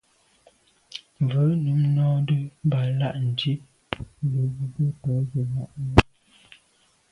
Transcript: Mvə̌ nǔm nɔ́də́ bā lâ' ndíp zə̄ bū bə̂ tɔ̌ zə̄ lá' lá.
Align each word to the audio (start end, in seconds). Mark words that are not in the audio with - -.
Mvə̌ 1.23 1.45
nǔm 1.63 1.79
nɔ́də́ 1.95 2.41
bā 2.69 2.79
lâ' 2.99 3.19
ndíp 3.27 3.61
zə̄ 4.29 4.43
bū 4.55 4.63
bə̂ 4.73 4.87
tɔ̌ 5.01 5.17
zə̄ 5.29 5.43
lá' 5.53 5.71
lá. 5.85 5.99